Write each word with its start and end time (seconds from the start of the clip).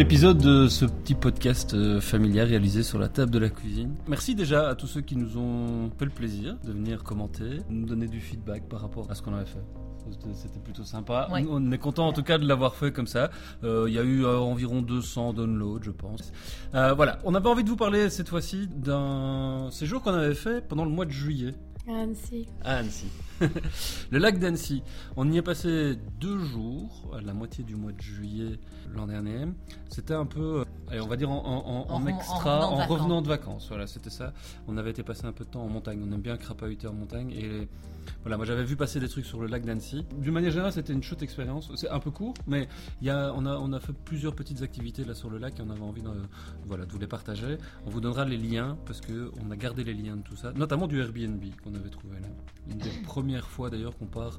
l'épisode 0.00 0.38
de 0.38 0.66
ce 0.66 0.86
petit 0.86 1.14
podcast 1.14 1.74
euh, 1.74 2.00
familial 2.00 2.48
réalisé 2.48 2.82
sur 2.82 2.98
la 2.98 3.08
table 3.10 3.30
de 3.30 3.38
la 3.38 3.50
cuisine. 3.50 3.94
Merci 4.08 4.34
déjà 4.34 4.70
à 4.70 4.74
tous 4.74 4.86
ceux 4.86 5.02
qui 5.02 5.14
nous 5.14 5.36
ont 5.36 5.90
fait 5.98 6.06
le 6.06 6.10
plaisir 6.10 6.56
de 6.64 6.72
venir 6.72 7.02
commenter, 7.04 7.58
nous 7.68 7.84
donner 7.84 8.08
du 8.08 8.18
feedback 8.18 8.66
par 8.66 8.80
rapport 8.80 9.10
à 9.10 9.14
ce 9.14 9.20
qu'on 9.20 9.34
avait 9.34 9.44
fait. 9.44 9.62
C'était- 10.32 10.58
plutôt 10.64 10.84
sympa. 10.84 11.28
Ouais. 11.30 11.44
On 11.50 11.70
est 11.70 11.76
content 11.76 12.08
en 12.08 12.14
tout 12.14 12.22
cas 12.22 12.38
de 12.38 12.48
l'avoir 12.48 12.76
fait 12.76 12.92
comme 12.92 13.06
ça. 13.06 13.30
Euh, 13.62 13.84
Il 13.88 13.92
y 13.94 13.98
a 13.98 14.02
eu 14.02 14.24
euh, 14.24 14.38
environ 14.38 14.80
200 14.80 15.34
downloads, 15.34 15.82
je 15.82 15.90
pense. 15.90 16.32
Voilà, 16.72 17.18
on 17.24 17.34
avait 17.34 17.48
envie 17.50 17.62
de 17.64 17.68
vous 17.68 17.76
parler 17.76 18.08
cette 18.08 18.30
fois-ci 18.30 18.68
d'un 18.74 19.68
séjour 19.70 20.00
qu'on 20.00 20.14
avait 20.14 20.34
fait 20.34 20.66
pendant 20.66 20.86
le 20.86 20.90
mois 20.90 21.04
de 21.04 21.10
juillet 21.10 21.54
À 21.88 22.02
Annecy. 22.02 22.46
à 22.62 22.76
Annecy. 22.76 23.06
le 24.10 24.18
lac 24.18 24.38
d'Annecy. 24.38 24.82
On 25.16 25.30
y 25.32 25.38
est 25.38 25.42
passé 25.42 25.96
deux 26.20 26.38
jours, 26.38 27.10
à 27.16 27.20
la 27.22 27.32
moitié 27.32 27.64
du 27.64 27.74
mois 27.74 27.90
de 27.92 28.00
juillet 28.00 28.58
l'an 28.94 29.06
dernier. 29.06 29.46
C'était 29.88 30.14
un 30.14 30.26
peu, 30.26 30.64
allez, 30.88 31.00
on 31.00 31.08
va 31.08 31.16
dire 31.16 31.30
en, 31.30 31.38
en- 31.38 31.66
en- 31.66 31.90
en 31.90 31.94
En 31.94 32.00
re- 32.00 32.02
en 32.02 32.06
extra, 32.06 32.66
revenant 32.66 32.68
de 32.68 32.74
en 32.74 32.76
vacances. 32.76 32.90
revenant 33.00 33.22
de 33.22 33.28
vacances. 33.28 33.66
Voilà, 33.68 33.86
c'était 33.86 34.10
ça. 34.10 34.32
On 34.68 34.76
avait 34.76 34.90
été 34.90 35.02
passer 35.02 35.24
un 35.24 35.32
peu 35.32 35.44
de 35.44 35.50
temps 35.50 35.62
en 35.64 35.68
montagne. 35.68 36.00
On 36.06 36.12
aime 36.12 36.20
bien 36.20 36.36
crapahuter 36.36 36.86
en 36.86 36.92
montagne. 36.92 37.30
Et 37.32 37.66
voilà, 38.22 38.36
moi 38.36 38.44
j'avais 38.46 38.64
vu 38.64 38.76
passer 38.76 39.00
des 39.00 39.08
trucs 39.08 39.24
sur 39.26 39.40
le 39.40 39.46
lac 39.46 39.64
d'Annecy. 39.64 40.04
D'une 40.18 40.32
manière 40.34 40.50
générale, 40.50 40.72
c'était 40.72 40.92
une 40.92 41.02
chouette 41.02 41.22
expérience. 41.22 41.70
C'est 41.76 41.88
un 41.88 41.98
peu 42.00 42.10
court, 42.10 42.34
mais 42.46 42.68
il 43.00 43.06
y 43.06 43.10
a, 43.10 43.32
on, 43.36 43.46
a, 43.46 43.56
on 43.56 43.72
a 43.72 43.80
fait 43.80 43.92
plusieurs 43.92 44.34
petites 44.34 44.62
activités 44.62 45.04
là 45.04 45.14
sur 45.14 45.30
le 45.30 45.38
lac 45.38 45.58
et 45.58 45.62
on 45.62 45.70
avait 45.70 45.80
envie 45.82 46.02
de, 46.02 46.08
voilà, 46.66 46.86
de 46.86 46.92
vous 46.92 46.98
les 46.98 47.06
partager. 47.06 47.56
On 47.86 47.90
vous 47.90 48.00
donnera 48.00 48.24
les 48.24 48.36
liens 48.36 48.76
parce 48.86 49.00
que 49.00 49.30
on 49.46 49.50
a 49.50 49.56
gardé 49.56 49.84
les 49.84 49.94
liens 49.94 50.16
de 50.16 50.22
tout 50.22 50.36
ça, 50.36 50.52
notamment 50.52 50.86
du 50.86 51.00
Airbnb 51.00 51.42
qu'on 51.64 51.74
avait 51.74 51.90
trouvé 51.90 52.16
là. 52.20 52.28
Une 52.70 52.78
des 52.78 52.90
premières 53.04 53.48
fois 53.48 53.70
d'ailleurs 53.70 53.96
qu'on 53.96 54.06
part 54.06 54.38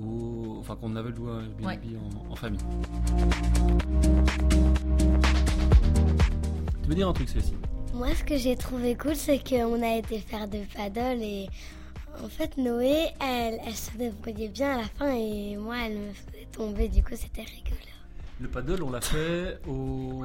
au, 0.00 0.56
enfin 0.60 0.76
qu'on 0.76 0.94
avait 0.96 1.10
loué 1.10 1.30
un 1.32 1.40
Airbnb 1.40 1.66
Ouais. 1.66 1.78
en, 2.28 2.32
en 2.32 2.36
famille. 2.36 2.60
Tu 6.82 6.88
veux 6.88 6.94
dire 6.94 7.08
un 7.08 7.12
truc, 7.12 7.28
Cécile? 7.28 7.56
Moi, 7.94 8.14
ce 8.14 8.22
que 8.24 8.36
j'ai 8.36 8.54
trouvé 8.56 8.94
cool, 8.94 9.16
c'est 9.16 9.38
qu'on 9.38 9.82
a 9.82 9.96
été 9.96 10.18
faire 10.18 10.46
de 10.48 10.58
paddle 10.74 11.20
et 11.22 11.48
en 12.24 12.28
fait, 12.28 12.56
Noé, 12.56 13.08
elle, 13.20 13.60
elle 13.66 13.74
se 13.76 13.96
débrouillait 13.96 14.48
bien 14.48 14.74
à 14.74 14.82
la 14.82 14.88
fin 14.88 15.12
et 15.14 15.56
moi, 15.56 15.76
elle 15.84 15.98
me 15.98 16.12
faisait 16.12 16.46
tomber. 16.52 16.88
Du 16.88 17.02
coup, 17.02 17.14
c'était 17.16 17.42
rigolo. 17.42 17.76
Le 18.40 18.46
paddle, 18.46 18.84
on 18.84 18.90
l'a 18.90 19.00
fait 19.00 19.58
au. 19.66 20.22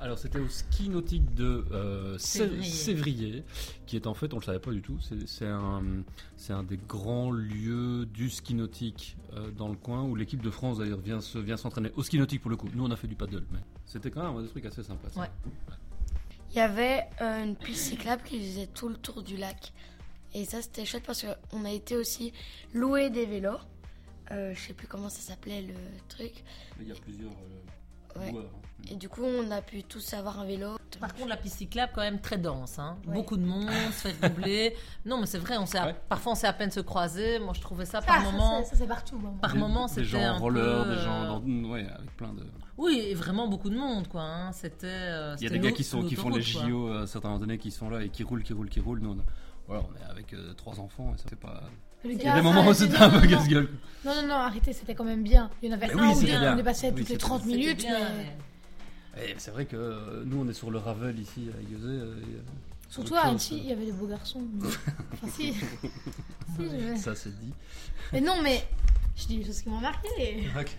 Alors, 0.00 0.18
c'était 0.18 0.40
au 0.40 0.48
ski 0.48 0.88
nautique 0.88 1.32
de 1.34 1.64
euh, 1.70 2.18
Sé- 2.18 2.38
Sévrier. 2.48 2.64
Sévrier, 2.64 3.44
qui 3.86 3.94
est 3.94 4.08
en 4.08 4.14
fait, 4.14 4.34
on 4.34 4.38
le 4.40 4.44
savait 4.44 4.58
pas 4.58 4.72
du 4.72 4.82
tout, 4.82 4.98
c'est 5.26 5.46
un, 5.46 5.82
c'est 6.36 6.52
un 6.52 6.64
des 6.64 6.76
grands 6.88 7.30
lieux 7.30 8.04
du 8.06 8.30
ski 8.30 8.54
nautique 8.54 9.16
euh, 9.36 9.52
dans 9.56 9.68
le 9.68 9.76
coin 9.76 10.02
où 10.02 10.16
l'équipe 10.16 10.42
de 10.42 10.50
France 10.50 10.78
d'ailleurs 10.78 10.98
vient 10.98 11.20
se- 11.20 11.38
vient 11.38 11.56
s'entraîner 11.56 11.92
au 11.94 12.02
ski 12.02 12.18
nautique 12.18 12.40
pour 12.42 12.50
le 12.50 12.56
coup. 12.56 12.68
Nous, 12.74 12.84
on 12.84 12.90
a 12.90 12.96
fait 12.96 13.06
du 13.06 13.14
paddle, 13.14 13.44
mais 13.52 13.60
c'était 13.86 14.10
quand 14.10 14.24
même 14.26 14.36
un 14.38 14.42
des 14.42 14.48
trucs 14.48 14.66
assez 14.66 14.82
sympas. 14.82 15.08
ça. 15.10 15.20
Ouais. 15.20 15.30
Il 16.50 16.56
y 16.56 16.60
avait 16.60 17.04
euh, 17.20 17.44
une 17.44 17.54
piste 17.54 17.90
cyclable 17.90 18.22
qui 18.24 18.40
faisait 18.40 18.66
tout 18.74 18.88
le 18.88 18.96
tour 18.96 19.22
du 19.22 19.36
lac. 19.36 19.72
Et 20.34 20.44
ça, 20.44 20.62
c'était 20.62 20.84
chouette 20.84 21.04
parce 21.06 21.24
qu'on 21.50 21.64
a 21.64 21.70
été 21.70 21.96
aussi 21.96 22.32
louer 22.74 23.10
des 23.10 23.26
vélos. 23.26 23.58
Euh, 24.30 24.54
je 24.54 24.60
sais 24.60 24.72
plus 24.72 24.86
comment 24.86 25.08
ça 25.08 25.20
s'appelait 25.20 25.62
le 25.62 25.74
truc. 26.08 26.42
Il 26.80 26.88
y 26.88 26.92
a 26.92 26.94
plusieurs 26.94 27.32
euh, 27.32 28.18
Ouais. 28.20 28.30
loueurs, 28.30 28.44
hein. 28.54 28.58
Et 28.90 28.96
du 28.96 29.08
coup, 29.08 29.22
on 29.24 29.50
a 29.50 29.62
pu 29.62 29.84
tous 29.84 30.12
avoir 30.14 30.40
un 30.40 30.44
vélo. 30.44 30.76
Par 31.00 31.14
contre, 31.14 31.28
la 31.28 31.36
piste 31.36 31.58
cyclable, 31.58 31.92
quand 31.94 32.00
même 32.02 32.20
très 32.20 32.36
dense. 32.36 32.78
Hein. 32.78 32.96
Ouais. 33.06 33.14
Beaucoup 33.14 33.36
de 33.36 33.44
monde, 33.44 33.68
se 33.92 34.08
fait 34.08 34.28
doubler. 34.28 34.74
Non, 35.06 35.18
mais 35.20 35.26
c'est 35.26 35.38
vrai, 35.38 35.56
on 35.56 35.64
à- 35.76 35.92
parfois 35.92 36.32
on 36.32 36.34
s'est 36.34 36.46
à 36.46 36.52
peine 36.52 36.70
se 36.70 36.80
croiser. 36.80 37.38
Moi, 37.38 37.52
je 37.54 37.60
trouvais 37.60 37.84
ça 37.86 38.02
par 38.02 38.20
moment. 38.22 38.64
Ça, 38.64 38.76
c'est 38.76 38.86
partout. 38.86 39.18
bon. 39.18 39.32
Par 39.34 39.52
Des- 39.52 39.58
moment, 39.58 39.86
des 39.86 39.92
c'était 39.92 40.04
gens 40.04 40.20
un 40.20 40.34
en 40.36 40.38
roller, 40.40 40.84
peu, 40.84 40.90
des 40.94 41.00
gens 41.00 41.22
euh, 41.22 41.26
dans, 41.28 41.70
ouais, 41.70 41.86
avec 41.88 42.16
plein 42.16 42.32
de. 42.34 42.42
Oui, 42.76 43.00
et 43.08 43.14
vraiment 43.14 43.46
beaucoup 43.48 43.70
de 43.70 43.76
monde, 43.76 44.08
quoi. 44.08 44.22
hein. 44.22 44.52
C'était. 44.52 44.86
euh, 44.88 45.36
Il 45.40 45.44
y 45.44 45.46
a 45.46 45.50
des 45.50 45.58
gars 45.60 45.72
qui, 45.72 45.84
sont, 45.84 46.02
qui 46.02 46.14
font 46.16 46.28
les. 46.30 46.42
JO 46.42 46.88
à 46.92 47.06
certains 47.06 47.28
moments 47.28 47.40
donnés 47.40 47.58
qui 47.58 47.70
sont 47.70 47.88
là 47.88 48.02
et 48.02 48.08
qui 48.10 48.24
roulent, 48.24 48.42
qui 48.42 48.52
roulent, 48.52 48.68
qui 48.68 48.80
roulent. 48.80 49.00
Nous, 49.00 49.10
on, 49.10 49.18
a- 49.20 49.24
voilà, 49.66 49.82
on 49.90 49.94
est 50.06 50.10
avec 50.10 50.32
euh, 50.34 50.52
trois 50.54 50.78
enfants 50.80 51.12
et 51.14 51.18
ça 51.18 51.28
fait 51.28 51.36
pas. 51.36 51.62
Le 52.04 52.10
Il 52.12 52.20
y 52.22 52.26
a 52.26 52.34
des 52.34 52.42
moments 52.42 52.66
où 52.66 52.74
c'était 52.74 52.96
un 52.96 53.08
peu 53.10 53.26
non, 53.26 53.38
non. 53.40 53.66
Non, 54.04 54.26
non, 54.26 54.34
arrêtez, 54.34 54.72
c'était 54.72 54.94
quand 54.94 55.04
même 55.04 55.22
bien. 55.22 55.48
Il 55.62 55.68
y 55.68 55.72
en 55.72 55.76
avait 55.76 55.86
Mais 55.88 55.92
un 55.94 56.08
oui, 56.08 56.08
ou 56.14 56.20
c'était 56.20 56.32
deux 56.32 56.38
bien. 56.40 56.50
qui 56.50 56.56
dépassait 56.56 56.86
Oui, 56.88 56.92
toutes 56.92 56.98
les 57.00 57.04
c'était- 57.14 57.18
30 57.18 57.42
C'était 57.42 57.56
minutes. 57.56 57.78
bien, 57.78 57.98
mais... 58.00 58.36
mais- 59.16 59.30
Et 59.30 59.34
c'est 59.38 59.50
vrai 59.52 59.66
que 59.66 59.76
euh, 59.76 60.22
nous, 60.26 60.40
on 60.44 60.48
est 60.48 60.52
sur 60.54 60.70
le 60.72 60.78
Ravel 60.78 61.18
ici 61.20 61.48
à 61.56 61.60
Iosé. 61.70 61.86
euh, 61.86 62.16
et, 62.20 62.34
euh, 62.34 62.40
Surtout 62.88 63.14
à 63.14 63.20
Annecy, 63.26 63.56
il 63.58 63.66
y 63.68 63.72
avait 63.72 63.86
des 63.86 63.92
beaux 63.92 64.06
garçons. 64.08 64.42
enfin, 65.12 65.28
si. 65.32 65.52
si 66.56 66.58
je- 66.58 66.96
Ça, 67.00 67.14
c'est 67.14 67.38
dit. 67.40 67.52
Mais 68.12 68.20
non, 68.20 68.42
mais 68.42 68.66
je 69.16 69.26
dis 69.28 69.38
des 69.38 69.44
choses 69.44 69.62
qui 69.62 69.68
m'ont 69.68 69.80
marqué. 69.80 70.08
Ok. 70.58 70.76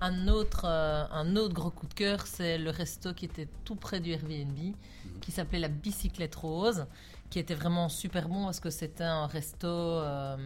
Un 0.00 0.28
autre, 0.28 0.66
euh, 0.66 1.04
un 1.10 1.36
autre 1.36 1.54
gros 1.54 1.70
coup 1.70 1.86
de 1.86 1.94
cœur, 1.94 2.26
c'est 2.26 2.58
le 2.58 2.68
resto 2.70 3.14
qui 3.14 3.24
était 3.24 3.48
tout 3.64 3.76
près 3.76 3.98
du 3.98 4.10
Airbnb, 4.12 4.56
Mhm. 4.58 4.74
qui 5.22 5.32
s'appelait 5.32 5.58
la 5.58 5.68
Bicyclette 5.68 6.34
Rose, 6.34 6.86
qui 7.30 7.38
était 7.38 7.54
vraiment 7.54 7.88
super 7.88 8.28
bon 8.28 8.44
parce 8.44 8.60
que 8.60 8.70
c'était 8.70 9.04
un 9.04 9.26
resto. 9.26 9.66
euh, 9.66 10.36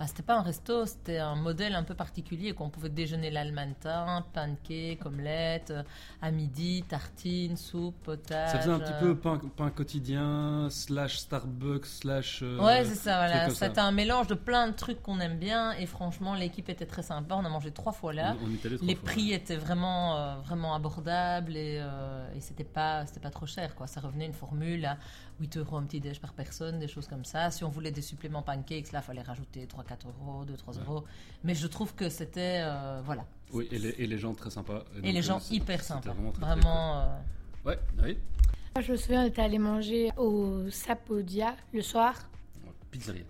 Enfin, 0.00 0.06
c'était 0.06 0.22
pas 0.22 0.36
un 0.36 0.42
resto, 0.42 0.86
c'était 0.86 1.18
un 1.18 1.34
modèle 1.34 1.74
un 1.74 1.82
peu 1.82 1.94
particulier 1.94 2.52
qu'on 2.52 2.70
pouvait 2.70 2.88
déjeuner 2.88 3.32
l'almantin, 3.32 4.24
pancakes, 4.32 5.04
omelettes, 5.04 5.72
euh, 5.72 5.82
à 6.22 6.30
midi, 6.30 6.84
tartines, 6.88 7.56
soupe, 7.56 7.96
potage. 8.04 8.52
Ça 8.52 8.60
faisait 8.60 8.70
un 8.70 8.78
petit 8.78 8.92
euh, 8.92 9.00
peu 9.00 9.16
pain, 9.18 9.40
pain 9.56 9.70
quotidien, 9.70 10.68
slash 10.70 11.18
Starbucks, 11.18 11.86
slash. 11.86 12.40
euh, 12.44 12.58
Ouais, 12.64 12.84
c'est 12.84 12.94
ça, 12.94 13.16
voilà. 13.16 13.50
C'était 13.50 13.80
un 13.80 13.90
mélange 13.90 14.28
de 14.28 14.34
plein 14.34 14.68
de 14.68 14.72
trucs 14.74 15.02
qu'on 15.02 15.18
aime 15.18 15.36
bien 15.38 15.72
et 15.72 15.86
franchement, 15.86 16.34
l'équipe 16.34 16.68
était 16.68 16.86
très 16.86 17.02
sympa. 17.02 17.34
On 17.34 17.44
a 17.44 17.48
mangé 17.48 17.72
trois 17.72 17.92
fois 17.92 18.12
là. 18.12 18.36
On, 18.40 18.46
on 18.46 18.54
est 18.54 18.64
allé 18.66 18.76
trois 18.76 18.86
Les 18.86 18.94
fois. 18.94 19.04
prix 19.04 19.32
étaient 19.32 19.56
vraiment, 19.56 20.16
euh, 20.16 20.36
vraiment 20.44 20.76
abordables 20.76 21.56
et, 21.56 21.78
euh, 21.82 22.32
et 22.36 22.40
c'était 22.40 22.62
pas, 22.62 23.04
c'était 23.06 23.18
pas 23.20 23.30
trop 23.30 23.46
cher. 23.46 23.74
Quoi. 23.74 23.88
Ça 23.88 24.00
revenait 24.00 24.26
une 24.26 24.32
formule 24.32 24.84
à 24.84 24.96
8 25.40 25.56
euros 25.58 25.76
un 25.76 25.84
petit 25.84 26.00
déj 26.00 26.20
par 26.20 26.32
personne, 26.32 26.78
des 26.78 26.88
choses 26.88 27.06
comme 27.06 27.24
ça. 27.24 27.50
Si 27.50 27.62
on 27.64 27.68
voulait 27.68 27.90
des 27.92 28.02
suppléments 28.02 28.42
pancakes, 28.42 28.92
là, 28.92 29.00
il 29.00 29.02
fallait 29.06 29.22
rajouter 29.22 29.66
3-4 29.66 30.06
euros, 30.08 30.44
2-3 30.44 30.76
Ouais. 30.78 30.82
euros. 30.86 31.04
Mais 31.44 31.54
je 31.54 31.66
trouve 31.66 31.94
que 31.94 32.08
c'était. 32.08 32.60
euh, 32.62 33.00
voilà. 33.04 33.24
Oui, 33.52 33.68
et 33.70 33.78
les, 33.78 33.90
et 33.98 34.06
les 34.06 34.18
gens 34.18 34.34
très 34.34 34.50
sympas. 34.50 34.84
Et 34.96 35.00
donc, 35.02 35.12
les 35.14 35.22
gens 35.22 35.38
euh, 35.38 35.54
hyper 35.54 35.82
sympas. 35.82 36.10
Vraiment. 36.12 36.32
très, 36.32 36.42
très 36.42 36.50
Vraiment. 36.54 37.00
euh, 37.00 37.06
cool. 37.62 37.70
Ouais, 37.72 37.78
oui. 38.04 38.18
Moi, 38.74 38.82
je 38.82 38.92
me 38.92 38.96
souviens, 38.96 39.22
on 39.22 39.26
était 39.26 39.42
allé 39.42 39.58
manger 39.58 40.10
au 40.16 40.68
Sapodia 40.70 41.56
le 41.72 41.82
soir. 41.82 42.14
Pizzeria. 42.90 43.24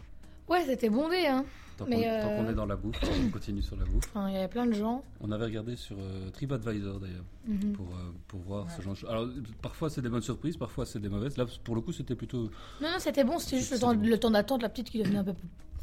Ouais, 0.49 0.65
c'était 0.67 0.89
bondé, 0.91 1.27
hein. 1.27 1.45
Tant 1.77 1.87
Mais, 1.87 1.97
qu'on 1.97 2.03
tant 2.03 2.09
euh, 2.09 2.43
qu'on 2.43 2.51
est 2.51 2.55
dans 2.55 2.67
la 2.67 2.75
bouffe, 2.75 2.97
on 3.27 3.31
continue 3.31 3.63
sur 3.63 3.77
la 3.77 3.85
bouffe. 3.85 4.03
Enfin, 4.09 4.29
il 4.31 4.35
y 4.35 4.37
avait 4.39 4.49
plein 4.49 4.67
de 4.67 4.73
gens. 4.73 5.05
On 5.21 5.31
avait 5.31 5.45
regardé 5.45 5.77
sur 5.77 5.97
euh, 6.01 6.29
TripAdvisor 6.31 6.99
d'ailleurs 6.99 7.25
Mhm. 7.47 7.73
pour, 7.75 7.87
euh, 7.87 8.11
pour 8.27 8.41
voir 8.41 8.69
ce 8.73 8.83
genre 8.83 8.95
de 8.95 8.99
choses. 8.99 9.09
Alors 9.11 9.29
parfois 9.63 9.89
c'est 9.89 10.03
des 10.03 10.09
bonnes 10.09 10.23
surprises, 10.23 10.57
parfois 10.57 10.85
c'est 10.87 10.99
des 10.99 11.09
mauvaises. 11.09 11.37
Là 11.37 11.47
pour 11.63 11.77
le 11.77 11.81
coup 11.81 11.93
c'était 11.93 12.17
plutôt. 12.17 12.51
Non, 12.81 12.91
non, 12.91 12.99
c'était 12.99 13.23
bon, 13.23 13.39
c'était 13.39 13.59
juste 13.59 13.71
le 13.73 13.79
temps, 13.79 13.95
bon. 13.95 14.05
le 14.09 14.19
temps 14.19 14.31
d'attente, 14.33 14.63
la 14.63 14.69
petite 14.69 14.91
qui 14.91 14.99
devenait 14.99 15.19
un 15.21 15.25
peu 15.25 15.35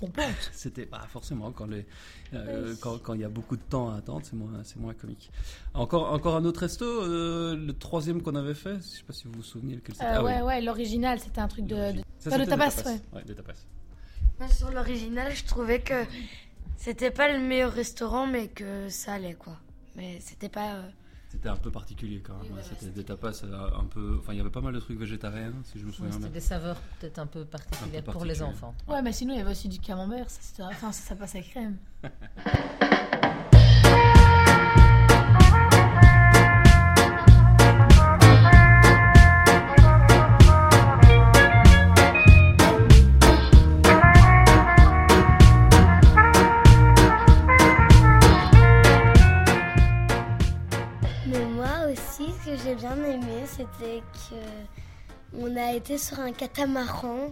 pompante. 0.02 0.26
C'était 0.52 0.86
pas 0.86 1.00
forcément 1.08 1.54
quand 1.54 1.68
les 1.68 1.86
euh, 2.34 2.76
quand 2.82 2.98
quand 3.02 3.14
il 3.14 3.22
y 3.22 3.24
a 3.24 3.30
beaucoup 3.30 3.56
de 3.56 3.62
temps 3.62 3.90
à 3.92 3.96
attendre, 3.96 4.20
c'est 4.26 4.36
moins 4.36 4.52
c'est 4.64 4.76
moins 4.78 4.94
comique. 4.94 5.32
Encore 5.74 6.12
encore 6.12 6.36
un 6.36 6.44
autre 6.44 6.60
resto, 6.60 6.84
euh, 6.84 7.56
le 7.56 7.72
troisième 7.72 8.22
qu'on 8.22 8.36
avait 8.36 8.54
fait. 8.54 8.76
Je 8.76 8.82
sais 8.98 9.04
pas 9.04 9.14
si 9.14 9.24
vous 9.30 9.36
vous 9.36 9.44
souvenez 9.44 9.76
lequel 9.76 9.96
c'était. 9.96 10.08
Euh, 10.08 10.16
Ah 10.18 10.24
oui. 10.26 10.34
ouais, 10.34 10.42
ouais, 10.42 10.62
l'original, 10.62 11.22
c'était 11.22 11.40
un 11.40 11.48
truc 11.48 11.66
de. 11.66 11.94
de- 11.94 12.02
Ça, 12.20 12.38
de 12.38 12.44
tapas, 12.44 12.70
tapas. 12.72 12.90
ouais. 12.92 13.00
Ouais, 13.14 13.24
des 13.24 13.34
tapas. 13.36 13.54
Moi, 14.40 14.50
sur 14.50 14.72
l'original, 14.72 15.34
je 15.34 15.46
trouvais 15.46 15.80
que 15.80 16.04
c'était 16.78 17.12
pas 17.12 17.32
le 17.32 17.40
meilleur 17.40 17.72
restaurant, 17.72 18.28
mais 18.28 18.48
que 18.48 18.90
ça 18.90 19.14
allait, 19.14 19.34
quoi. 19.36 19.58
Mais 19.96 20.20
c'était 20.20 20.50
pas. 20.50 20.76
euh, 20.76 20.90
C'était 21.30 21.48
un 21.50 21.56
peu 21.56 21.72
particulier 21.72 22.22
quand 22.26 22.34
même. 22.34 22.52
Oui, 22.54 22.62
c'était 22.78 22.92
des 22.92 23.04
tapas 23.06 23.32
un 23.46 23.86
peu. 23.86 24.18
Enfin 24.20 24.34
il 24.34 24.38
y 24.38 24.42
avait 24.42 24.50
pas 24.50 24.62
mal 24.62 24.74
de 24.74 24.80
trucs 24.80 25.00
végétariens 25.00 25.54
si 25.64 25.80
je 25.80 25.86
me 25.86 25.92
souviens 25.92 26.12
c'était 26.12 26.24
bien. 26.26 26.34
des 26.34 26.40
saveurs 26.42 26.78
peut-être 27.00 27.20
un 27.20 27.28
peu 27.28 27.46
particulières 27.46 28.02
Un 28.02 28.04
peu 28.04 28.12
pour 28.12 28.26
les 28.26 28.42
enfants. 28.42 28.74
Ouais, 28.88 29.02
mais 29.02 29.14
sinon, 29.14 29.34
il 29.34 29.38
y 29.38 29.42
avait 29.42 29.52
aussi 29.52 29.70
du 29.70 29.80
camembert. 29.80 30.30
Ça, 30.30 30.40
c'était- 30.42 30.64
enfin, 30.64 30.92
ça, 30.92 31.10
ça 31.10 31.16
passait 31.16 31.42
crème. 31.42 31.78
été 55.86 56.00
sur 56.00 56.20
un 56.20 56.32
catamaran 56.32 57.30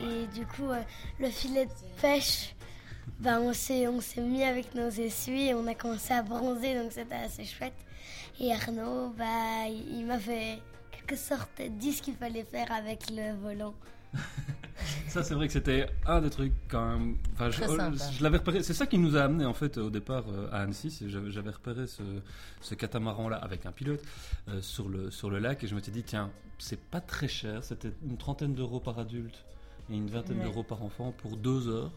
et 0.00 0.26
du 0.32 0.46
coup, 0.46 0.70
euh, 0.70 0.80
le 1.18 1.28
filet 1.28 1.66
de 1.66 2.00
pêche, 2.00 2.54
ben, 3.18 3.40
on 3.40 3.52
s'est 3.52 3.88
on 3.88 4.00
s'est 4.00 4.20
mis 4.20 4.44
avec 4.44 4.76
nos 4.76 4.90
essuies 4.90 5.48
et 5.48 5.54
on 5.54 5.66
a 5.66 5.74
commencé 5.74 6.14
à 6.14 6.22
bronzer, 6.22 6.80
donc 6.80 6.92
c'était 6.92 7.16
assez 7.16 7.44
chouette. 7.44 7.74
Et 8.38 8.52
Arnaud, 8.52 9.08
bah, 9.18 9.66
il 9.68 10.06
m'a 10.06 10.20
fait 10.20 10.60
quelque 10.92 11.16
sorte 11.16 11.60
dit 11.70 11.92
ce 11.92 12.02
qu'il 12.02 12.14
fallait 12.14 12.44
faire 12.44 12.70
avec 12.70 13.10
le 13.10 13.34
volant. 13.42 13.74
Ça, 15.08 15.22
c'est 15.22 15.34
vrai 15.34 15.46
que 15.46 15.52
c'était 15.52 15.86
un 16.06 16.20
des 16.20 16.30
trucs 16.30 16.52
quand 16.68 16.86
même. 16.98 17.16
Enfin, 17.34 17.50
je, 17.50 17.60
sympa. 17.62 17.92
je 18.12 18.22
l'avais 18.22 18.38
repéré. 18.38 18.62
C'est 18.62 18.74
ça 18.74 18.86
qui 18.86 18.98
nous 18.98 19.16
a 19.16 19.22
amené 19.22 19.44
en 19.44 19.54
fait 19.54 19.78
au 19.78 19.88
départ 19.88 20.24
euh, 20.28 20.48
à 20.50 20.62
Annecy. 20.62 21.04
J'avais 21.06 21.30
j'avais 21.30 21.50
repéré 21.50 21.86
ce, 21.86 22.02
ce 22.60 22.74
catamaran-là 22.74 23.36
avec 23.36 23.64
un 23.66 23.72
pilote 23.72 24.02
euh, 24.48 24.60
sur 24.60 24.88
le 24.88 25.10
sur 25.12 25.30
le 25.30 25.38
lac 25.38 25.62
et 25.62 25.66
je 25.68 25.74
m'étais 25.74 25.92
dit 25.92 26.02
tiens, 26.02 26.30
c'est 26.58 26.80
pas 26.80 27.00
très 27.00 27.28
cher. 27.28 27.62
C'était 27.62 27.92
une 28.04 28.16
trentaine 28.16 28.54
d'euros 28.54 28.80
par 28.80 28.98
adulte 28.98 29.44
et 29.88 29.94
une 29.94 30.08
vingtaine 30.10 30.38
Ouais. 30.38 30.44
d'euros 30.44 30.64
par 30.64 30.82
enfant 30.82 31.12
pour 31.12 31.36
deux 31.36 31.68
heures. 31.68 31.92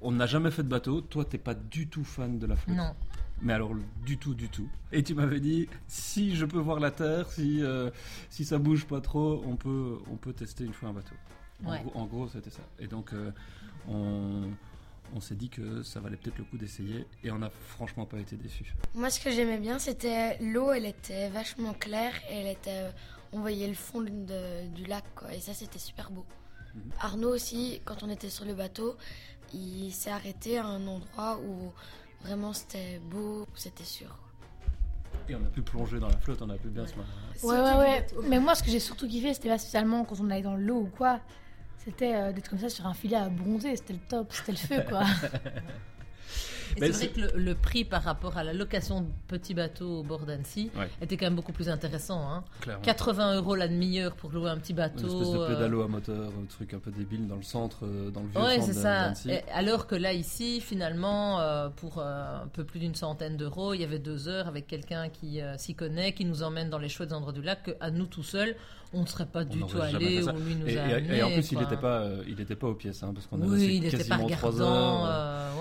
On 0.00 0.12
n'a 0.12 0.26
jamais 0.26 0.50
fait 0.50 0.62
de 0.64 0.68
bateau. 0.68 1.00
Toi, 1.00 1.24
t'es 1.24 1.38
pas 1.38 1.54
du 1.54 1.88
tout 1.88 2.04
fan 2.04 2.38
de 2.38 2.46
la 2.46 2.56
flotte. 2.56 2.76
Non. 2.76 2.94
Mais 3.40 3.52
alors, 3.52 3.70
du 4.04 4.18
tout, 4.18 4.34
du 4.34 4.48
tout. 4.48 4.68
Et 4.92 5.02
tu 5.04 5.14
m'avais 5.14 5.38
dit, 5.40 5.68
si 5.86 6.34
je 6.34 6.44
peux 6.44 6.58
voir 6.58 6.80
la 6.80 6.90
Terre, 6.90 7.30
si, 7.30 7.62
euh, 7.62 7.90
si 8.30 8.44
ça 8.44 8.58
bouge 8.58 8.84
pas 8.86 9.00
trop, 9.00 9.42
on 9.46 9.56
peut, 9.56 9.98
on 10.10 10.16
peut 10.16 10.32
tester 10.32 10.64
une 10.64 10.72
fois 10.72 10.88
un 10.88 10.92
bateau. 10.92 11.14
En 11.64 11.70
Ouais. 11.72 11.82
gros, 11.82 12.00
en 12.00 12.06
gros, 12.06 12.28
c'était 12.28 12.50
ça. 12.50 12.62
Et 12.78 12.86
donc, 12.86 13.12
euh, 13.12 13.30
on, 13.88 14.50
on 15.14 15.20
s'est 15.20 15.34
dit 15.34 15.48
que 15.48 15.82
ça 15.82 16.00
valait 16.00 16.16
peut-être 16.16 16.38
le 16.38 16.44
coup 16.44 16.56
d'essayer. 16.58 17.06
Et 17.24 17.30
on 17.30 17.38
n'a 17.38 17.50
franchement 17.50 18.06
pas 18.06 18.18
été 18.18 18.36
déçus. 18.36 18.74
Moi, 18.94 19.10
ce 19.10 19.20
que 19.20 19.30
j'aimais 19.30 19.58
bien, 19.58 19.78
c'était 19.78 20.38
l'eau, 20.40 20.70
elle 20.72 20.86
était 20.86 21.28
vachement 21.30 21.72
claire 21.74 22.12
et 22.30 22.36
elle 22.40 22.46
était, 22.46 22.90
on 23.32 23.40
voyait 23.40 23.66
le 23.68 23.74
fond 23.74 24.00
de- 24.02 24.66
du 24.68 24.84
lac, 24.84 25.04
quoi. 25.14 25.34
Et 25.34 25.40
ça, 25.40 25.52
c'était 25.54 25.78
super 25.78 26.10
beau. 26.10 26.24
Mhm. 26.74 26.82
Arnaud 27.00 27.34
aussi, 27.34 27.80
quand 27.84 28.02
on 28.02 28.10
était 28.10 28.30
sur 28.30 28.44
le 28.44 28.54
bateau, 28.54 28.96
il 29.52 29.90
s'est 29.92 30.10
arrêté 30.10 30.58
à 30.58 30.66
un 30.66 30.86
endroit 30.86 31.38
où 31.40 31.72
vraiment 32.22 32.52
c'était 32.52 32.98
beau, 33.10 33.42
où 33.42 33.56
c'était 33.56 33.84
sûr. 33.84 34.16
Et 35.30 35.34
on 35.34 35.42
a 35.44 35.48
pu 35.48 35.62
plonger 35.62 35.98
dans 35.98 36.08
la 36.08 36.16
flotte, 36.18 36.40
on 36.42 36.48
a 36.50 36.56
pu 36.56 36.68
bien 36.68 36.86
se 36.86 36.94
marrer. 36.94 37.08
Ouais, 37.42 37.58
ouais, 37.60 37.78
ouais. 37.78 38.06
Mais 38.28 38.38
moi, 38.40 38.54
ce 38.54 38.62
que 38.62 38.70
j'ai 38.70 38.80
surtout 38.80 39.06
kiffé, 39.08 39.34
c'était 39.34 39.48
pas 39.48 39.58
spécialement 39.58 40.04
quand 40.04 40.20
on 40.20 40.30
allait 40.30 40.42
dans 40.42 40.56
l'eau 40.56 40.80
ou 40.82 40.86
quoi. 40.96 41.20
C'était 41.84 42.14
euh, 42.14 42.32
d'être 42.32 42.48
comme 42.48 42.58
ça 42.58 42.68
sur 42.68 42.86
un 42.86 42.94
filet 42.94 43.16
à 43.16 43.28
bronzer. 43.28 43.76
C'était 43.76 43.94
le 43.94 43.98
top, 44.00 44.32
c'était 44.32 44.52
le 44.52 44.58
feu, 44.58 44.84
quoi. 44.88 45.04
C'est 46.80 46.90
vrai 46.90 47.08
que 47.08 47.20
le, 47.36 47.42
le 47.42 47.54
prix 47.54 47.84
par 47.84 48.02
rapport 48.02 48.36
à 48.36 48.44
la 48.44 48.52
location 48.52 49.02
de 49.02 49.06
petits 49.26 49.54
bateaux 49.54 50.00
au 50.00 50.02
bord 50.02 50.20
d'Annecy 50.26 50.70
Ouais. 50.78 50.88
était 51.02 51.16
quand 51.16 51.26
même 51.26 51.34
beaucoup 51.36 51.52
plus 51.52 51.68
intéressant. 51.68 52.20
Hein. 52.30 52.44
Clairement. 52.60 52.82
80 52.82 53.36
euros 53.36 53.54
la 53.54 53.68
demi-heure 53.68 54.14
pour 54.14 54.30
louer 54.30 54.50
un 54.50 54.58
petit 54.58 54.72
Une 54.72 54.76
bateau. 54.78 55.06
espèce 55.06 55.32
de 55.32 55.38
euh, 55.38 55.48
pédalo 55.54 55.82
à 55.82 55.88
moteur, 55.88 56.28
un 56.40 56.44
truc 56.46 56.74
un 56.74 56.78
peu 56.78 56.90
débile 56.90 57.26
dans 57.26 57.36
le 57.36 57.42
centre, 57.42 57.78
euh, 57.84 58.10
dans 58.10 58.20
le 58.22 58.28
vieux 58.28 58.40
Ouais, 58.40 58.56
centre 58.56 58.66
c'est 58.66 58.74
d'A- 58.74 58.82
ça. 58.82 59.02
d'Annecy. 59.04 59.30
Alors 59.52 59.86
que 59.86 59.94
là, 59.94 60.12
ici, 60.12 60.60
finalement, 60.60 61.40
euh, 61.40 61.68
pour 61.68 61.98
euh, 61.98 62.42
un 62.44 62.48
peu 62.48 62.64
plus 62.64 62.80
d'une 62.80 62.94
centaine 62.94 63.36
d'euros, 63.36 63.74
il 63.74 63.80
y 63.80 63.84
avait 63.84 63.98
deux 63.98 64.28
heures 64.28 64.48
avec 64.48 64.66
quelqu'un 64.66 65.08
qui 65.08 65.40
euh, 65.40 65.56
s'y 65.58 65.74
connaît, 65.74 66.12
qui 66.12 66.24
nous 66.24 66.42
emmène 66.42 66.70
dans 66.70 66.78
les 66.78 66.88
chouettes 66.88 67.12
endroits 67.12 67.32
du 67.32 67.42
lac, 67.42 67.62
qu'à 67.64 67.90
nous 67.90 68.06
tout 68.06 68.22
seuls, 68.22 68.54
on 68.94 69.02
ne 69.02 69.06
serait 69.06 69.26
pas 69.26 69.44
du 69.44 69.60
tout 69.60 69.80
allé 69.80 70.22
où 70.22 70.30
lui 70.38 70.54
nous 70.54 70.66
Et, 70.66 70.78
a 70.78 70.98
et- 70.98 71.22
en 71.22 71.30
plus, 71.30 71.52
il 71.52 71.58
n'était 71.58 71.76
pas, 71.76 72.06
il 72.26 72.40
était 72.40 72.56
pas 72.56 72.68
aux 72.68 72.74
pièces, 72.74 73.02
hein, 73.02 73.12
parce 73.14 73.26
qu'on 73.26 73.38
Oui, 73.42 73.50
resté 73.50 73.74
il 73.74 73.90
quasiment 73.90 74.26
trois 74.28 74.60
heures. 74.62 75.04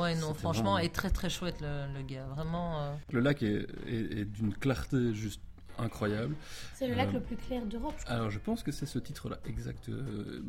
Ouais, 0.01 0.15
non, 0.15 0.33
franchement, 0.33 0.73
vraiment- 0.73 0.77
et 0.79 0.89
très 0.89 1.09
très 1.09 1.29
chouette 1.29 1.61
le, 1.61 1.93
le 1.97 2.01
gars. 2.03 2.25
Vraiment. 2.35 2.81
euh, 2.81 2.93
Le 3.11 3.19
lac 3.19 3.43
est, 3.43 3.67
est- 3.87 4.19
est 4.19 4.25
d'une 4.25 4.53
clarté 4.53 5.13
juste 5.13 5.41
incroyable. 5.79 6.35
C'est 6.73 6.87
le 6.87 6.95
lac 6.95 7.09
Euh, 7.09 7.13
le 7.13 7.19
plus 7.21 7.35
clair 7.35 7.63
d'Europe. 7.65 7.93
Alors 8.07 8.31
je 8.31 8.39
pense 8.39 8.63
que 8.63 8.71
c'est 8.71 8.87
ce 8.87 8.97
titre-là, 8.97 9.37
exact. 9.45 9.89
Euh, 9.89 10.41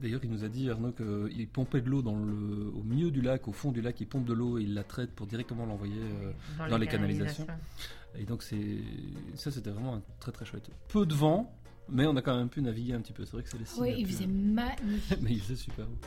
D'ailleurs, 0.00 0.20
il 0.22 0.30
nous 0.30 0.44
a 0.44 0.48
dit, 0.48 0.70
Arnaud, 0.70 0.92
qu'il 0.92 1.48
pompait 1.48 1.80
de 1.80 1.90
l'eau 1.90 2.02
dans 2.02 2.14
le, 2.16 2.70
au 2.72 2.84
milieu 2.84 3.10
du 3.10 3.20
lac, 3.20 3.48
au 3.48 3.52
fond 3.52 3.72
du 3.72 3.80
lac, 3.82 4.00
il 4.00 4.06
pompe 4.06 4.24
de 4.26 4.32
l'eau 4.32 4.58
et 4.58 4.62
il 4.62 4.74
la 4.74 4.84
traite 4.84 5.10
pour 5.10 5.26
directement 5.26 5.66
l'envoyer. 5.66 6.00
euh, 6.00 6.68
Dans 6.70 6.78
les 6.78 6.86
canalisations. 6.86 7.46
et 8.16 8.24
donc 8.24 8.42
c'est 8.44 8.78
ça, 9.34 9.50
c'était 9.50 9.70
vraiment 9.70 9.94
un 9.96 10.02
très 10.20 10.30
très 10.30 10.44
chouette. 10.44 10.70
Peu 10.88 11.04
de 11.04 11.14
vent, 11.14 11.52
mais 11.88 12.06
on 12.06 12.14
a 12.14 12.22
quand 12.22 12.36
même 12.36 12.48
pu 12.48 12.62
naviguer 12.62 12.92
un 12.94 13.00
petit 13.00 13.12
peu. 13.12 13.24
C'est 13.24 13.32
vrai 13.32 13.42
que 13.42 13.48
c'est 13.48 13.58
les 13.58 13.80
Oui, 13.80 13.94
il 13.98 14.06
faisait 14.06 14.26
magnifique. 14.28 15.18
mais 15.20 15.32
il 15.32 15.40
faisait 15.40 15.56
super 15.56 15.86
beau. 15.86 15.98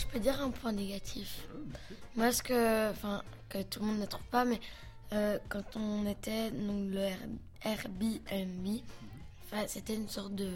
Je 0.00 0.06
peux 0.06 0.18
dire 0.18 0.40
un 0.40 0.50
point 0.50 0.72
négatif. 0.72 1.46
Moi, 2.16 2.32
ce 2.32 2.42
que, 2.42 2.90
enfin, 2.90 3.22
que 3.48 3.62
tout 3.62 3.80
le 3.80 3.86
monde 3.86 3.98
ne 3.98 4.06
trouve 4.06 4.24
pas, 4.30 4.44
mais 4.44 4.58
euh, 5.12 5.38
quand 5.48 5.76
on 5.76 6.06
était 6.06 6.50
donc 6.50 6.90
le 6.92 6.98
Air- 7.00 7.18
Airbnb, 7.64 8.66
c'était 9.66 9.94
une 9.94 10.08
sorte 10.08 10.34
de, 10.34 10.50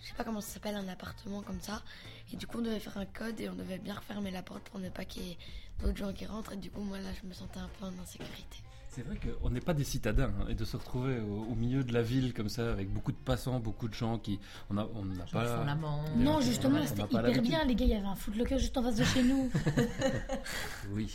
je 0.00 0.06
sais 0.06 0.14
pas 0.14 0.22
comment 0.24 0.40
ça 0.40 0.54
s'appelle, 0.54 0.76
un 0.76 0.88
appartement 0.88 1.42
comme 1.42 1.60
ça. 1.60 1.82
Et 2.32 2.36
du 2.36 2.46
coup, 2.46 2.58
on 2.58 2.62
devait 2.62 2.78
faire 2.78 2.96
un 2.98 3.06
code 3.06 3.40
et 3.40 3.48
on 3.48 3.54
devait 3.54 3.78
bien 3.78 3.94
refermer 3.94 4.30
la 4.30 4.42
porte 4.42 4.62
pour 4.64 4.78
ne 4.80 4.90
pas 4.90 5.04
qu'il 5.04 5.22
y 5.26 5.30
ait 5.32 5.38
d'autres 5.80 5.96
gens 5.96 6.12
qui 6.12 6.26
rentrent. 6.26 6.52
Et 6.52 6.56
du 6.56 6.70
coup, 6.70 6.82
moi 6.82 6.98
là, 6.98 7.08
je 7.22 7.26
me 7.28 7.32
sentais 7.32 7.60
un 7.60 7.68
peu 7.78 7.86
en 7.86 8.02
insécurité. 8.02 8.58
C'est 8.90 9.02
vrai 9.02 9.18
qu'on 9.18 9.50
n'est 9.50 9.60
pas 9.60 9.74
des 9.74 9.84
citadins 9.84 10.32
hein, 10.40 10.46
et 10.48 10.54
de 10.54 10.64
se 10.64 10.76
retrouver 10.76 11.20
au, 11.20 11.52
au 11.52 11.54
milieu 11.54 11.84
de 11.84 11.92
la 11.92 12.02
ville 12.02 12.32
comme 12.34 12.48
ça 12.48 12.72
avec 12.72 12.90
beaucoup 12.92 13.12
de 13.12 13.18
passants, 13.18 13.60
beaucoup 13.60 13.86
de 13.86 13.94
gens 13.94 14.18
qui 14.18 14.40
on 14.70 14.78
a 14.78 14.88
on 14.94 15.04
n'a 15.04 15.24
Ils 15.26 15.32
pas 15.32 15.44
font. 15.44 15.64
Non, 16.16 16.36
on 16.36 16.40
justement, 16.40 16.78
a 16.78 16.86
c'était 16.86 17.02
hyper 17.02 17.42
bien, 17.42 17.64
les 17.64 17.74
gars. 17.74 17.84
Il 17.84 17.90
y 17.90 17.94
avait 17.94 18.06
un 18.06 18.14
footlocker 18.16 18.58
juste 18.58 18.76
en 18.76 18.82
face 18.82 18.96
de 18.96 19.04
chez 19.04 19.22
nous. 19.22 19.50
oui. 20.92 21.14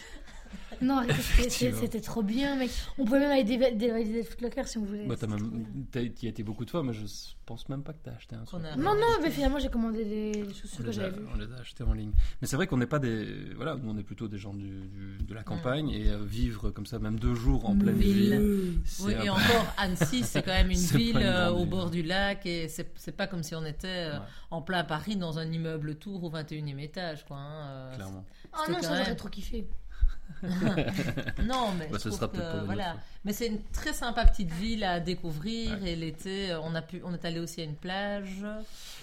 Non, 0.81 1.01
c'était- 1.49 2.01
trop 2.01 2.23
bien, 2.23 2.55
mec. 2.57 2.69
On 2.97 3.05
pouvait 3.05 3.19
même 3.19 3.31
aller 3.31 3.43
déva- 3.43 3.75
dévaliser 3.75 4.17
le 4.17 4.23
footlocker 4.23 4.65
si 4.67 4.77
on 4.77 4.83
voulait. 4.83 5.05
Bah, 5.05 5.15
t'as 5.17 5.27
C'était 5.27 5.41
même, 5.41 5.85
t'y 6.13 6.25
as 6.25 6.29
été 6.29 6.43
beaucoup 6.43 6.65
de 6.65 6.69
fois, 6.69 6.83
mais 6.83 6.91
je 6.93 7.05
pense 7.45 7.69
même 7.69 7.83
pas 7.83 7.93
que 7.93 7.99
t'as 8.03 8.11
acheté 8.11 8.35
un 8.35 8.43
truc. 8.43 8.61
A- 8.65 8.75
Non, 8.75 8.93
non, 8.95 9.19
mais 9.21 9.29
finalement, 9.31 9.59
j'ai 9.59 9.69
commandé 9.69 10.03
des 10.03 10.53
chaussures 10.53 10.83
que 10.85 10.91
j'avais 10.91 11.11
vues. 11.17 11.25
on 11.33 11.37
les 11.37 11.51
a 11.53 11.57
achetés 11.61 11.83
en 11.83 11.93
ligne. 11.93 12.11
Mais 12.41 12.47
c'est 12.47 12.55
vrai 12.57 12.67
qu'on 12.67 12.77
n'est 12.77 12.85
pas 12.87 12.99
des. 12.99 13.53
Voilà, 13.55 13.75
nous 13.75 13.91
on 13.91 13.97
est 13.97 14.03
plutôt 14.03 14.27
des 14.27 14.37
gens 14.37 14.53
du, 14.53 14.67
du- 14.87 15.17
de 15.23 15.33
la 15.33 15.43
campagne 15.43 15.89
et 15.89 16.09
euh, 16.09 16.17
vivre 16.23 16.69
comme 16.71 16.85
ça, 16.85 16.99
même 16.99 17.19
deux 17.19 17.35
jours 17.35 17.69
en 17.69 17.75
pleine 17.77 17.95
Ville. 17.95 18.33
ville. 18.39 18.79
Oui, 19.01 19.15
un 19.15 19.21
et 19.23 19.29
encore, 19.29 19.73
Annecy, 19.77 20.23
c'est 20.23 20.41
quand 20.43 20.51
même 20.51 20.71
une 20.71 20.77
ville 20.77 21.17
une 21.17 21.23
euh, 21.23 21.51
au 21.51 21.59
ville. 21.59 21.69
bord 21.69 21.89
du 21.91 22.03
lac 22.03 22.45
et 22.45 22.67
c'est 22.67 23.15
pas 23.15 23.27
comme 23.27 23.43
si 23.43 23.55
on 23.55 23.65
était 23.65 23.87
euh, 23.87 24.13
Ouais. 24.19 24.25
en 24.51 24.61
plein 24.61 24.83
Paris 24.83 25.15
dans 25.15 25.39
un 25.39 25.49
immeuble 25.51 25.95
tour 25.95 26.23
au 26.23 26.29
21e 26.31 26.79
étage, 26.79 27.25
quoi. 27.25 27.37
hein, 27.37 27.65
euh, 27.67 27.95
Clairement. 27.95 28.25
Oh 28.53 28.57
C'était 28.65 28.71
non, 28.73 28.81
ça 28.81 28.97
j'aurais 28.97 29.15
trop 29.15 29.29
kiffé. 29.29 29.67
Non, 30.43 31.71
mais 31.77 31.87
Bah, 31.89 31.93
je 31.93 31.97
ce 31.97 32.07
trouve 32.09 32.19
sera 32.19 32.27
que, 32.27 32.37
peut-être 32.37 32.51
pas 32.51 32.57
la 32.57 32.63
voilà. 32.63 32.95
Mais 33.25 33.31
c'est 33.31 33.47
une 33.47 33.61
très 33.71 33.93
sympa 33.93 34.25
petite 34.25 34.51
ville 34.51 34.83
à 34.83 34.99
découvrir 34.99 35.79
Ouais. 35.81 35.91
et 35.91 35.95
l'été, 35.95 36.51
euh, 36.51 36.59
on 36.61 36.75
a 36.75 36.81
pu, 36.81 37.01
on 37.05 37.13
est 37.13 37.23
allé 37.23 37.39
aussi 37.39 37.61
à 37.61 37.63
une 37.63 37.75
plage, 37.75 38.43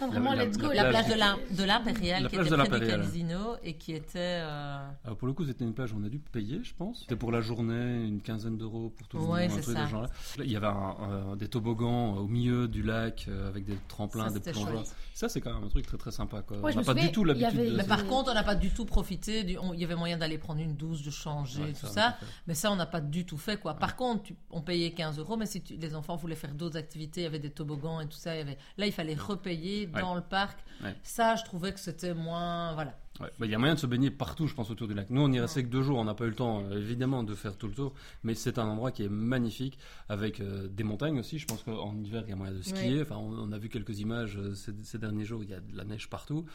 Non, 0.00 0.08
vraiment, 0.08 0.34
la- 0.34 0.44
let's 0.44 0.58
la 0.58 0.68
go. 0.68 0.74
la 0.74 0.84
plage 0.90 1.04
plage 1.06 1.14
de 1.14 1.18
l'Im- 1.18 1.38
de 1.50 1.64
l'Impérial 1.64 2.22
La 2.24 2.28
qui 2.28 2.36
était 2.36 2.44
de 2.50 2.56
près 2.56 2.80
du. 2.80 2.86
Casino 2.86 3.38
et 3.64 3.74
qui 3.74 3.94
était 3.94 4.18
euh, 4.42 4.86
Alors 5.06 5.16
pour 5.16 5.26
le 5.26 5.32
coup, 5.32 5.46
c'était 5.46 5.64
une 5.64 5.72
plage 5.72 5.92
où 5.92 5.96
on 5.98 6.04
a 6.04 6.10
dû 6.10 6.18
payer, 6.18 6.60
je 6.62 6.74
pense. 6.74 7.00
C'était 7.00 7.16
pour 7.16 7.32
la 7.32 7.40
journée, 7.40 8.04
une 8.06 8.20
quinzaine 8.20 8.58
d'euros 8.58 8.92
pour 8.96 9.08
tout 9.08 9.16
le 9.16 9.24
Ouais, 9.24 9.48
monde, 9.48 9.62
ça. 9.62 9.86
genre-là. 9.86 10.08
Là, 10.36 10.44
Il 10.44 10.50
y 10.52 10.56
avait 10.56 10.66
un- 10.66 11.36
des 11.36 11.48
toboggans 11.48 12.16
au 12.18 12.26
milieu 12.26 12.68
du 12.68 12.82
lac 12.82 13.24
euh, 13.28 13.48
avec 13.48 13.64
des 13.64 13.76
tremplins, 13.88 14.28
Ça, 14.28 14.38
des 14.38 14.52
plongeoires. 14.52 14.84
Ça, 15.14 15.28
c'est 15.30 15.40
quand 15.40 15.54
même 15.54 15.64
un 15.64 15.68
truc 15.68 15.86
très 15.86 15.96
très 15.96 16.10
sympa. 16.10 16.42
Quoi. 16.42 16.58
Ouais, 16.58 16.72
on 16.72 16.76
n'a 16.76 16.82
pas 16.84 16.92
souviens, 16.92 17.06
du 17.06 17.12
tout 17.12 17.24
l'habitude 17.24 17.74
Mais 17.76 17.84
par 17.84 18.06
contre, 18.06 18.30
on 18.30 18.34
n'a 18.34 18.42
pas 18.44 18.54
du 18.54 18.70
tout 18.70 18.84
profité. 18.84 19.40
Il 19.40 19.80
y 19.80 19.84
avait 19.84 19.96
moyen 19.96 20.18
d'aller 20.18 20.38
prendre 20.38 20.60
une 20.60 20.74
douche, 20.76 21.02
de 21.10 21.14
changer, 21.14 21.62
Ouais, 21.62 21.72
tout 21.72 21.86
ça. 21.86 22.16
Mais 22.46 22.54
ça, 22.54 22.72
on 22.72 22.76
n'a 22.76 22.86
pas 22.86 23.00
du 23.00 23.24
tout 23.26 23.36
fait, 23.38 23.58
quoi. 23.60 23.74
Par 23.74 23.96
contre, 23.96 24.22
tu- 24.24 24.36
on 24.50 24.60
payait 24.62 24.92
15 24.92 25.18
euros, 25.18 25.36
mais 25.36 25.46
si 25.46 25.60
tu- 25.62 25.76
les 25.76 25.94
enfants 25.94 26.16
voulaient 26.16 26.34
faire 26.34 26.54
d'autres 26.54 26.76
activités, 26.78 27.20
il 27.20 27.24
y 27.24 27.26
avait 27.26 27.38
des 27.38 27.50
toboggans 27.50 28.00
et 28.00 28.06
tout 28.06 28.16
ça. 28.18 28.34
Il 28.34 28.38
y 28.38 28.42
avait... 28.42 28.58
Là, 28.78 28.86
il 28.86 28.92
fallait 28.92 29.14
repayer 29.14 29.86
dans 29.86 30.14
le 30.14 30.22
parc. 30.22 30.58
Ça, 31.02 31.36
je 31.36 31.44
trouvais 31.44 31.72
que 31.72 31.80
c'était 31.80 32.14
moins. 32.14 32.72
Voilà. 32.74 32.96
Ouais, 33.20 33.28
bah, 33.38 33.44
Il 33.44 33.52
y 33.52 33.54
a 33.54 33.58
moyen 33.58 33.74
de 33.74 33.78
se 33.78 33.86
baigner 33.86 34.10
partout, 34.10 34.46
je 34.46 34.54
pense, 34.54 34.70
autour 34.70 34.88
du 34.88 34.94
lac. 34.94 35.10
Nous, 35.10 35.20
on 35.20 35.30
y 35.30 35.38
restait 35.38 35.62
que 35.62 35.68
deux 35.68 35.82
jours, 35.82 35.98
on 35.98 36.04
n'a 36.04 36.14
pas 36.14 36.24
eu 36.24 36.30
le 36.30 36.34
temps, 36.34 36.62
euh, 36.64 36.78
évidemment, 36.80 37.22
de 37.22 37.34
faire 37.34 37.54
tout 37.58 37.66
le 37.68 37.74
tour, 37.74 37.92
mais 38.22 38.34
c'est 38.34 38.58
un 38.58 38.66
endroit 38.66 38.92
qui 38.92 39.02
est 39.02 39.10
magnifique, 39.10 39.78
avec 40.08 40.40
euh, 40.40 40.68
des 40.68 40.84
montagnes 40.84 41.18
aussi. 41.18 41.38
Je 41.38 41.46
pense 41.46 41.62
qu'en 41.64 41.94
hiver, 42.02 42.22
il 42.26 42.30
y 42.30 42.32
a 42.32 42.36
moyen 42.36 42.54
de 42.54 42.62
skier. 42.62 43.02
Enfin, 43.02 43.16
on, 43.16 43.32
on 43.38 43.52
a 43.52 43.58
vu 43.58 43.68
quelques 43.68 43.98
images 44.00 44.38
euh, 44.38 44.54
ces, 44.54 44.72
ces 44.84 44.96
derniers 44.98 45.26
jours, 45.26 45.42
il 45.44 45.50
y 45.50 45.54
a 45.54 45.60
de 45.60 45.76
la 45.76 45.84
neige 45.84 46.08
partout. 46.08 46.46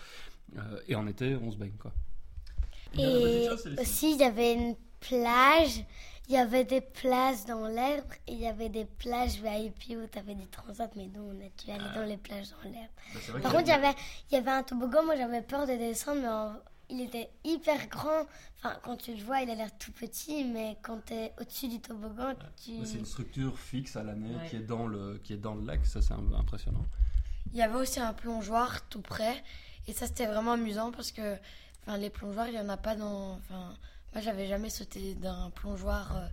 Euh, 0.57 0.79
et 0.87 0.95
en 0.95 1.05
été, 1.05 1.35
on 1.35 1.51
se 1.51 1.57
baigne, 1.57 1.75
quoi. 1.77 1.93
Et 2.97 3.47
aussi, 3.79 4.11
il 4.13 4.17
y 4.19 4.23
avait 4.23 4.53
une 4.53 4.75
plage, 4.99 5.83
il 6.27 6.33
y 6.33 6.37
avait 6.37 6.63
des 6.63 6.81
plages 6.81 7.45
dans 7.45 7.67
l'herbe 7.67 8.11
et 8.27 8.33
il 8.33 8.39
y 8.39 8.47
avait 8.47 8.69
des 8.69 8.85
plages 8.85 9.35
VIP 9.41 9.97
où 9.97 10.07
tu 10.11 10.17
avais 10.17 10.35
des 10.35 10.47
transats, 10.47 10.89
mais 10.95 11.07
nous, 11.13 11.23
on 11.23 11.31
a 11.45 11.49
dû 11.63 11.71
aller 11.71 11.93
dans 11.95 12.05
les 12.05 12.17
plages 12.17 12.47
dans 12.51 12.69
l'herbe. 12.69 13.41
Par 13.41 13.51
contre, 13.51 13.65
il 13.65 13.69
y 13.69 13.71
avait, 13.71 13.93
il 14.31 14.35
y 14.35 14.37
avait 14.37 14.51
un 14.51 14.63
toboggan, 14.63 15.03
moi 15.05 15.15
j'avais 15.15 15.41
peur 15.41 15.67
de 15.67 15.73
descendre, 15.73 16.21
mais 16.21 16.27
en- 16.29 16.55
il 16.89 17.01
était 17.01 17.29
hyper 17.43 17.87
grand. 17.87 18.25
Enfin, 18.57 18.77
quand 18.83 18.95
tu 18.97 19.15
le 19.15 19.23
vois, 19.23 19.41
il 19.41 19.49
a 19.49 19.55
l'air 19.55 19.75
tout 19.79 19.91
petit, 19.91 20.43
mais 20.43 20.77
quand 20.83 21.03
tu 21.05 21.13
es 21.13 21.33
au-dessus 21.41 21.67
du 21.67 21.79
toboggan, 21.81 22.33
tu... 22.63 22.73
C'est 22.85 22.99
une 22.99 23.05
structure 23.05 23.57
fixe 23.59 23.95
à 23.95 24.03
l'année 24.03 24.35
Ouais. 24.35 24.47
qui, 24.49 24.55
est 24.57 24.59
dans 24.67 24.85
le, 24.87 25.19
qui 25.23 25.33
est 25.33 25.37
dans 25.37 25.55
le 25.55 25.65
lac, 25.65 25.83
ça 25.85 26.01
c'est 26.01 26.13
un- 26.13 26.33
impressionnant. 26.39 26.85
Il 27.51 27.57
y 27.57 27.61
avait 27.63 27.75
aussi 27.77 27.99
un 27.99 28.13
plongeoir 28.13 28.87
tout 28.89 29.01
près. 29.01 29.43
Et 29.87 29.93
ça, 29.93 30.07
c'était 30.07 30.25
vraiment 30.25 30.53
amusant 30.53 30.91
parce 30.91 31.11
que 31.11 31.37
enfin, 31.85 31.97
les 31.97 32.09
plongeoirs, 32.09 32.47
il 32.47 32.53
n'y 32.53 32.59
en 32.59 32.69
a 32.69 32.77
pas 32.77 32.95
dans. 32.95 33.33
Enfin, 33.35 33.73
moi, 34.13 34.21
j'avais 34.21 34.47
jamais 34.47 34.69
sauté 34.69 35.15
d'un 35.15 35.49
plongeoir, 35.51 36.15
euh, 36.17 36.27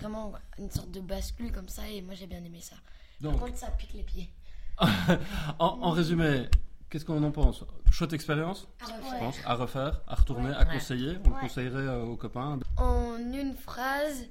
vraiment 0.00 0.32
une 0.58 0.70
sorte 0.70 0.90
de 0.90 1.00
bascule 1.00 1.52
comme 1.52 1.68
ça. 1.68 1.88
Et 1.88 2.02
moi, 2.02 2.14
j'ai 2.14 2.26
bien 2.26 2.42
aimé 2.44 2.60
ça. 2.60 2.76
Donc, 3.20 3.38
Par 3.38 3.46
contre, 3.48 3.58
ça 3.58 3.70
pique 3.70 3.92
les 3.94 4.02
pieds. 4.02 4.30
en, 4.78 5.66
en 5.66 5.90
résumé, 5.90 6.48
Qu'est-ce 6.88 7.04
qu'on 7.04 7.22
en 7.24 7.32
pense? 7.32 7.64
Chouette 7.90 8.12
expérience, 8.12 8.68
je 8.80 9.18
pense, 9.18 9.36
à 9.44 9.54
refaire, 9.54 10.00
à 10.06 10.14
retourner, 10.14 10.50
à 10.54 10.60
Ouais. 10.60 10.74
conseiller. 10.74 11.18
On 11.24 11.30
le 11.30 11.40
conseillerait 11.40 11.80
euh, 11.82 12.04
aux 12.04 12.16
copains. 12.16 12.60
En 12.76 13.16
une 13.18 13.54
phrase, 13.54 14.26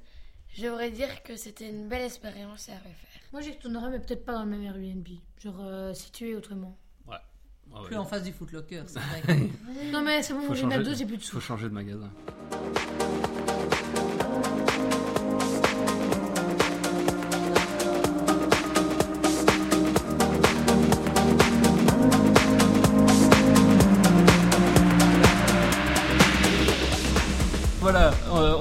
je 0.54 0.62
devrais 0.64 0.90
dire 0.90 1.22
que 1.22 1.36
c'était 1.36 1.68
une 1.68 1.86
belle 1.86 2.02
expérience 2.06 2.70
à 2.70 2.76
refaire. 2.76 3.20
Moi, 3.32 3.42
j'y 3.42 3.50
retournerai, 3.50 3.90
mais 3.90 3.98
peut-être 3.98 4.24
pas 4.24 4.32
dans 4.32 4.44
le 4.44 4.50
même 4.50 4.62
Airbnb. 4.62 5.06
Genre 5.38 5.56
euh, 5.60 5.92
situé 5.92 6.34
autrement. 6.34 6.78
Ah 7.76 7.80
ouais. 7.82 7.86
Plus 7.88 7.96
en 7.96 8.04
face 8.06 8.22
du 8.22 8.32
Footlocker, 8.32 8.82
c'est 8.86 8.98
vrai. 9.26 9.48
Non, 9.92 10.02
mais 10.02 10.22
c'est 10.22 10.32
bon, 10.32 10.54
j'en 10.54 10.70
ai 10.70 10.78
deux, 10.82 10.94
j'ai 10.94 11.04
plus 11.04 11.18
de 11.18 11.22
Il 11.22 11.26
sous. 11.26 11.34
faut 11.36 11.40
changer 11.40 11.68
de 11.68 11.74
magasin. 11.74 12.10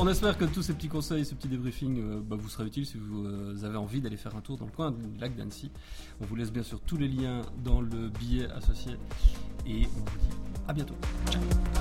On 0.05 0.09
espère 0.09 0.37
que 0.37 0.45
tous 0.45 0.61
ces 0.61 0.73
petits 0.73 0.87
conseils, 0.87 1.25
ces 1.25 1.33
petits 1.33 1.47
débriefings 1.47 1.99
euh, 1.99 2.21
bah, 2.23 2.35
vous 2.39 2.47
sera 2.47 2.63
utile 2.63 2.85
si 2.85 2.97
vous 2.97 3.25
euh, 3.25 3.55
avez 3.63 3.77
envie 3.77 4.01
d'aller 4.01 4.17
faire 4.17 4.35
un 4.35 4.41
tour 4.41 4.55
dans 4.55 4.65
le 4.65 4.71
coin 4.71 4.91
du 4.91 5.19
lac 5.19 5.35
d'Annecy. 5.35 5.71
On 6.21 6.25
vous 6.25 6.35
laisse 6.35 6.51
bien 6.51 6.61
sûr 6.61 6.79
tous 6.81 6.97
les 6.97 7.07
liens 7.07 7.41
dans 7.63 7.81
le 7.81 8.09
billet 8.09 8.47
associé 8.51 8.97
et 9.65 9.87
on 9.95 9.99
vous 9.99 10.17
dit 10.19 10.35
à 10.67 10.73
bientôt. 10.73 10.93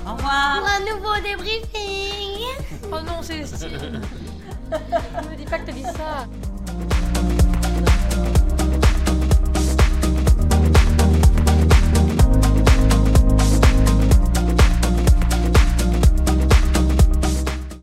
Au 0.07 0.13
revoir 0.13 0.59
Pour 0.59 0.69
un 0.69 0.95
nouveau 0.95 1.13
débriefing 1.23 2.45
Oh 2.91 2.97
non, 3.05 3.21
Célestine 3.21 3.69
Ne 4.71 5.29
me 5.29 5.35
dis 5.37 5.45
pas 5.45 5.59
que 5.59 5.67
t'as 5.67 5.73
dit 5.73 5.83
ça 5.83 6.27